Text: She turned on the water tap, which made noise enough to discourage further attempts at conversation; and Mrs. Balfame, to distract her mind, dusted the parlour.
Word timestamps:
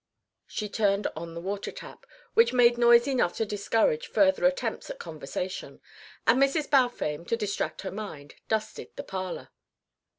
She 0.47 0.67
turned 0.67 1.05
on 1.15 1.35
the 1.35 1.39
water 1.39 1.71
tap, 1.71 2.07
which 2.33 2.53
made 2.53 2.75
noise 2.75 3.07
enough 3.07 3.35
to 3.37 3.45
discourage 3.45 4.07
further 4.07 4.45
attempts 4.45 4.89
at 4.89 4.97
conversation; 4.97 5.79
and 6.25 6.41
Mrs. 6.41 6.67
Balfame, 6.71 7.23
to 7.25 7.37
distract 7.37 7.83
her 7.83 7.91
mind, 7.91 8.33
dusted 8.47 8.89
the 8.95 9.03
parlour. 9.03 9.49